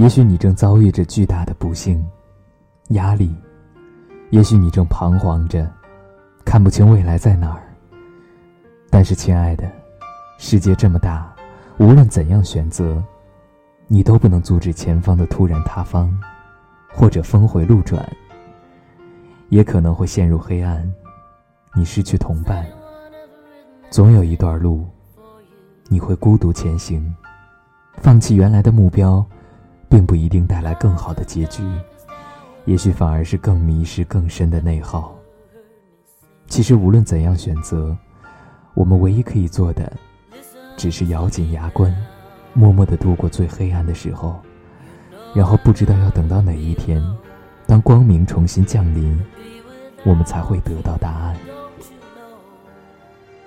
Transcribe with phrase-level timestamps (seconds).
[0.00, 2.02] 也许你正遭遇着巨大的不幸、
[2.88, 3.36] 压力，
[4.30, 5.70] 也许你正彷徨着，
[6.42, 7.60] 看不清未来在哪儿。
[8.88, 9.70] 但是，亲爱的，
[10.38, 11.30] 世界这么大，
[11.76, 13.04] 无论怎样选择，
[13.88, 16.10] 你都不能阻止前方的突然塌方，
[16.90, 18.02] 或者峰回路转。
[19.50, 20.90] 也可能会陷入黑暗，
[21.74, 22.64] 你失去同伴。
[23.90, 24.86] 总有一段路，
[25.88, 27.14] 你会孤独前行。
[27.98, 29.22] 放弃原来的目标，
[29.90, 31.62] 并不一定带来更好的结局，
[32.64, 35.14] 也许反而是更迷失、更深的内耗。
[36.46, 37.94] 其实，无论怎样选择，
[38.74, 39.92] 我们唯一可以做的，
[40.76, 41.94] 只是咬紧牙关，
[42.54, 44.40] 默默地度过最黑暗的时候，
[45.34, 47.02] 然后不知道要等到哪一天，
[47.66, 49.20] 当光明重新降临。
[50.02, 51.36] 我们才会得到答案。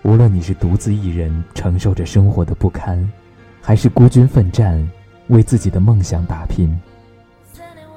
[0.04, 3.12] 无论你是独自一人承受着生活的不堪，
[3.60, 4.88] 还是孤军奋战
[5.34, 6.70] 为自己的梦想打拼；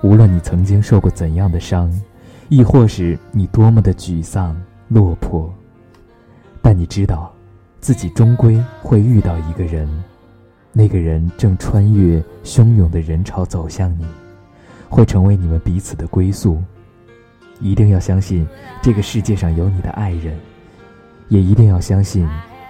[0.02, 1.92] 无论你曾经受过怎样的伤，
[2.48, 4.56] 亦或是你多么的沮丧
[4.88, 5.52] 落魄，
[6.62, 7.32] 但你知道，
[7.80, 9.88] 自己终归会遇到一个人，
[10.72, 14.06] 那个人正穿越汹涌的人潮走向你，
[14.88, 16.60] 会成为你们彼此的归宿。
[17.60, 18.46] 一定要相信，
[18.82, 20.36] 这个世界上有你的爱人，
[21.28, 22.28] 也一定要相信，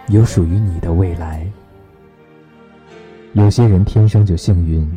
[0.09, 1.47] 有属于你的未来。
[3.37, 4.91] 有些人天生就幸运，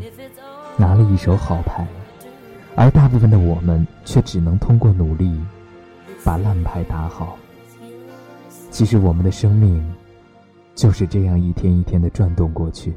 [0.77, 1.85] 拿了一手好牌，
[2.73, 5.37] 而大部分的我们却只能通过努力，
[6.23, 7.37] 把烂牌打好。
[8.71, 9.85] 其实我们的生命，
[10.73, 12.93] 就是这样一天一天的转动过去，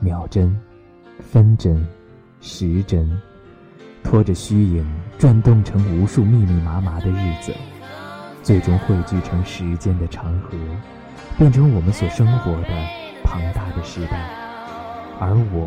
[0.00, 0.58] 秒针、
[1.20, 1.86] 分针、
[2.40, 3.08] 时针。
[4.02, 4.84] 拖着虚影，
[5.20, 7.52] 转动成无数密密麻麻的日子，
[8.42, 10.58] 最终汇聚成时间的长河，
[11.38, 12.68] 变成我们所生活的
[13.32, 14.28] 庞大的时代。
[15.18, 15.66] 而我，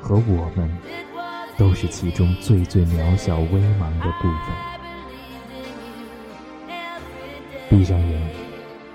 [0.00, 0.66] 和我们，
[1.58, 4.56] 都是其中最最渺小、微茫的部分。
[7.68, 8.30] 闭上眼，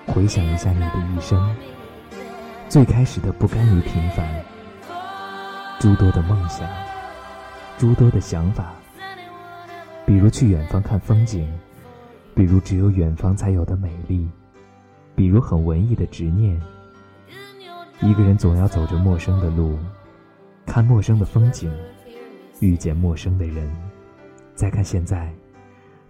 [0.07, 1.55] 回想一下你的一生，
[2.67, 4.27] 最开始的不甘于平凡，
[5.79, 6.67] 诸多的梦想。
[7.77, 8.73] 诸多的想法，
[10.07, 11.47] 比如去远方看风景，
[12.33, 14.27] 比如只有远方才有的美丽，
[15.13, 16.59] 比如很文艺的执念。
[18.01, 19.79] 一个人总要走着陌生的路，
[20.65, 21.71] 看陌生的风景，
[22.59, 23.71] 遇见陌生的人。
[24.53, 25.33] 再看现在，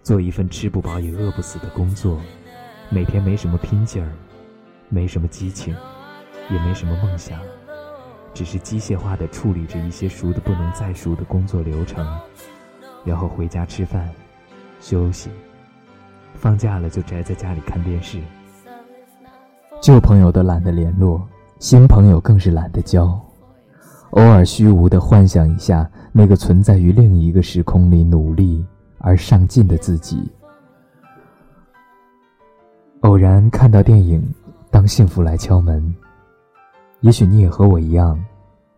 [0.02, 2.20] 做一份吃不饱也饿不死的工作，
[2.90, 4.12] 每天没什么拼劲儿，
[4.88, 5.74] 没什么激情，
[6.50, 7.40] 也没什么梦想。
[8.34, 12.06] 只是机械化的处理着一些熟的不能再熟的工作流程，
[13.04, 14.12] 然后回家吃饭、
[14.80, 15.30] 休息，
[16.34, 18.20] 放假了就宅在家里看电视。
[19.80, 21.26] 旧朋友都懒得联络，
[21.58, 23.18] 新朋友更是懒得交。
[24.10, 28.64] 偶尔虚无的幻想一下那个存在于另一个时空里努力
[28.98, 30.30] 而上进的自己。
[33.00, 34.20] 偶然看到电影
[34.70, 35.82] 《当幸福来敲门》。
[37.00, 38.18] 也许你也和我一样，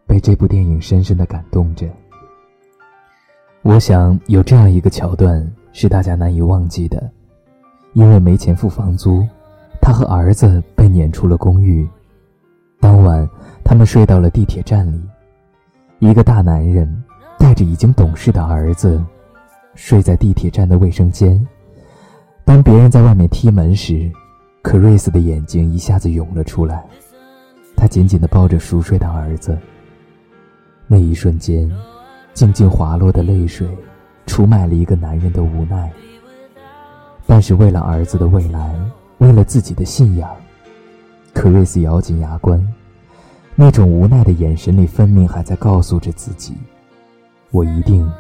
[0.07, 1.87] 被这部电影深深的感动着。
[3.63, 7.11] 我想有这样一个桥段是大家难以忘记的：
[7.93, 9.27] 因为没钱付房租，
[9.81, 11.89] 他和儿子被撵出了公寓。
[12.81, 13.29] 当晚，
[13.65, 15.01] 他们睡到了地铁站里。
[15.99, 17.03] 一个大男人
[17.39, 19.03] 带着已经懂事的儿子，
[19.75, 21.45] 睡在地铁站的卫生间。
[22.45, 24.11] 当别人在外面踢门时，
[24.63, 26.85] 克瑞斯的眼睛一下子涌了出来。
[27.77, 29.59] 他紧紧地抱着熟睡的儿子。
[30.87, 31.71] 那一瞬间，
[32.33, 33.69] 静静滑落的泪水，
[34.27, 35.93] 出卖了一个男人的无奈。
[37.27, 38.75] 但是为了儿子的未来，
[39.19, 40.31] 为了自己的信仰，
[41.39, 42.61] 可瑞斯咬紧牙关。
[43.55, 46.57] 那种无奈的眼神里，分明还在告诉着自己
[47.53, 48.11] ：“我一定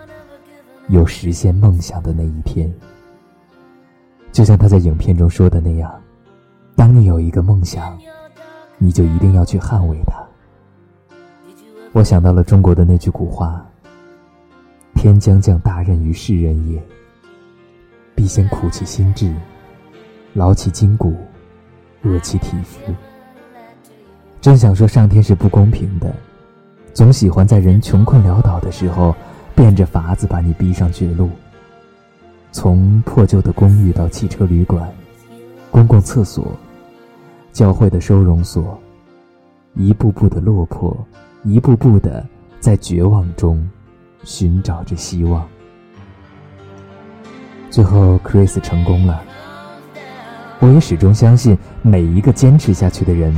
[0.88, 2.72] 有实现梦想的那一天。”
[4.30, 5.92] 就像他在影片中说的那样
[6.76, 7.98] ：“当你有一个梦想。”
[8.80, 10.24] 你就一定要去捍卫它。
[11.90, 13.66] 我想到了中国的那句古话
[14.94, 16.80] ：“天将降大任于世人也，
[18.14, 19.34] 必先苦其心志，
[20.32, 21.16] 劳其筋骨，
[22.04, 22.78] 饿其体肤。”
[24.40, 26.14] 真想说，上天是不公平的，
[26.94, 29.14] 总喜欢在人穷困潦倒的时候，
[29.54, 31.30] 变着法子把你逼上绝路。
[32.52, 34.88] 从破旧的公寓到汽车旅馆，
[35.70, 36.52] 公共厕所。
[37.52, 38.78] 教会的收容所，
[39.74, 40.96] 一步步的落魄，
[41.42, 42.24] 一步步的
[42.60, 43.68] 在绝望中
[44.22, 45.44] 寻找着希望。
[47.68, 49.20] 最后，Chris 成功了。
[50.60, 53.34] 我也始终相信，每一个坚持下去的人，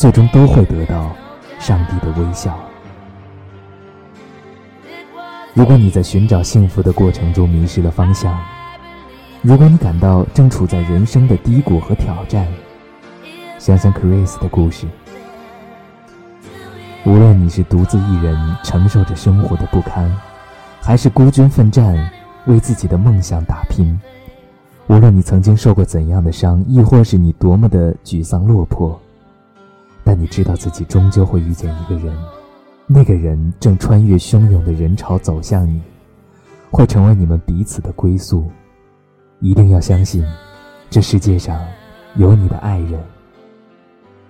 [0.00, 1.14] 最终都会得到
[1.58, 2.58] 上帝的微笑。
[5.52, 8.34] 如果你在寻找幸福的过程中迷失了方向，
[9.42, 12.48] 如果你感到正处在人生的低谷和挑战，
[13.58, 14.86] 想想 Chris 的故事。
[17.04, 20.10] 无论你是独自一人承受着生活的不堪，
[20.80, 22.10] 还是孤军奋战
[22.46, 24.00] 为自己的梦想打拼，
[24.86, 28.98] 无论你曾经受过怎样的伤，亦或是你多么的沮丧落魄，
[30.10, 32.12] 但你知道自己终究会遇见一个人。
[32.84, 35.80] 那个人正穿越汹涌的人潮走向你，
[36.68, 38.50] 会成为你们彼此的归宿。
[39.38, 40.26] 一定要相信，
[40.90, 41.64] 这世界上
[42.16, 43.00] 有你的爱人，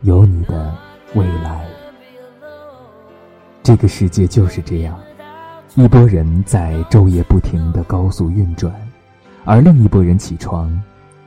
[0.02, 0.70] 有你的
[1.14, 1.66] 未来。
[3.62, 5.00] 这个世界就是这样，
[5.76, 8.70] 一拨人在昼夜不停的高速运转，
[9.46, 10.70] 而另一拨人起床，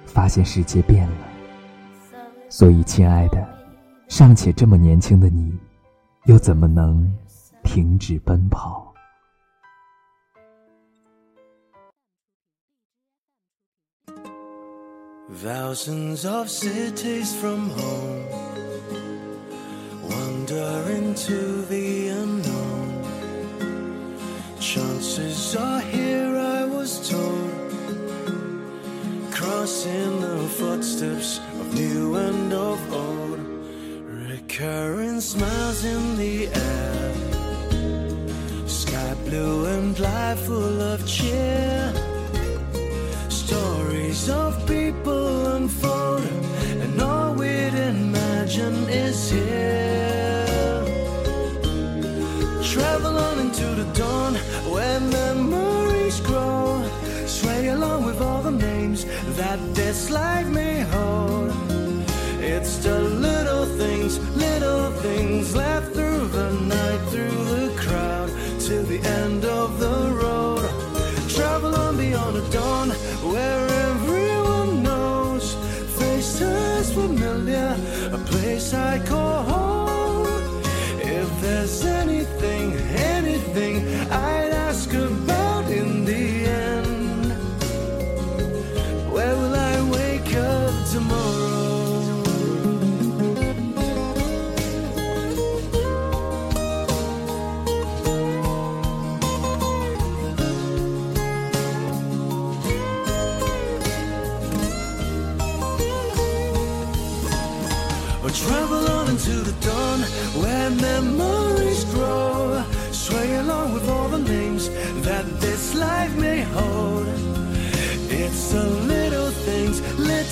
[0.06, 1.16] 发现世界变了。
[2.50, 3.44] 所以，亲爱的，
[4.15, 5.51] 尚且这么年轻的你，
[6.25, 7.12] 又怎么能？
[7.63, 8.94] 停止奔跑。
[15.44, 18.21] Thousands of cities from home
[20.07, 23.01] wander into the unknown.
[24.60, 27.50] Chances are here, I was told,
[29.31, 32.93] crossing the footsteps of new and of old.
[34.54, 37.14] Recurring smiles in the air
[38.68, 41.92] Sky blue and life full of cheer.
[43.30, 46.22] Stories of people unfold,
[46.84, 50.86] and all we'd imagine is here.
[52.62, 54.36] Travel on into the dawn
[54.72, 56.88] where memories grow.
[57.26, 61.33] Sway along with all the names that this life may hold.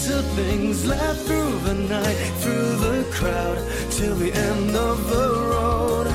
[0.07, 3.57] Little things left through the night, through the crowd,
[3.91, 6.07] till the end of the road.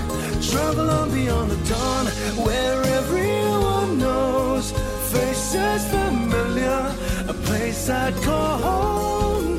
[0.42, 2.06] Travel on beyond the dawn
[2.44, 4.72] where everyone knows.
[5.12, 6.94] Faces familiar,
[7.28, 9.58] a place I'd call home.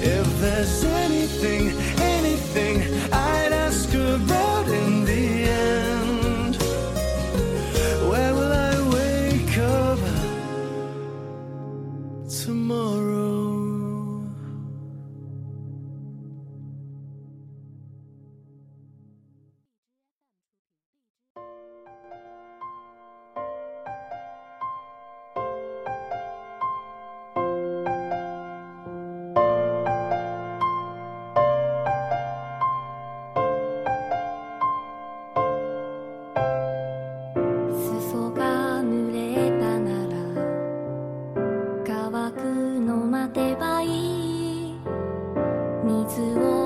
[0.00, 1.73] If there's anything,
[46.32, 46.63] 我。